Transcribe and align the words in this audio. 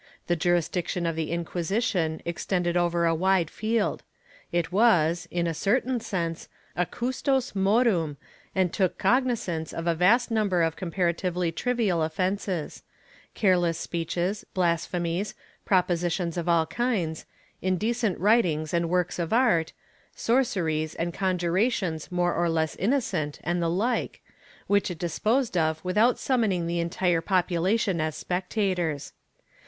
The 0.25 0.35
jurisdiction 0.35 1.05
of 1.05 1.15
the 1.15 1.29
Inqui 1.29 1.61
sition 1.61 2.21
extended 2.25 2.75
over 2.75 3.05
a 3.05 3.13
wide 3.13 3.51
field; 3.51 4.01
it 4.51 4.71
was, 4.71 5.27
in 5.29 5.45
a 5.45 5.53
certain 5.53 5.99
sense, 5.99 6.49
a 6.75 6.87
custos 6.87 7.53
morum 7.53 8.17
and 8.55 8.73
took 8.73 8.97
cognizance 8.97 9.71
of 9.71 9.85
a 9.85 9.93
vast 9.93 10.31
number 10.31 10.63
of 10.63 10.75
compara 10.75 11.13
tively 11.13 11.55
trivial 11.55 12.01
offences— 12.01 12.81
careless 13.35 13.77
speeches, 13.77 14.43
blasphemies, 14.55 15.35
propositions 15.65 16.35
of 16.35 16.49
all 16.49 16.65
kinds, 16.65 17.27
indecent 17.61 18.17
writings 18.17 18.73
and 18.73 18.89
works 18.89 19.19
of 19.19 19.31
art, 19.31 19.71
sorceries 20.15 20.95
and 20.95 21.13
con 21.13 21.37
jurations 21.37 22.11
more 22.11 22.33
or 22.33 22.49
less 22.49 22.75
innocent 22.77 23.39
and 23.43 23.61
the 23.61 23.69
like— 23.69 24.23
which 24.65 24.89
it 24.89 24.97
disposed 24.97 25.55
of 25.55 25.79
without 25.85 26.17
summoning 26.17 26.65
the 26.65 26.79
entire 26.79 27.21
population 27.21 28.01
as 28.01 28.15
spectators. 28.15 29.13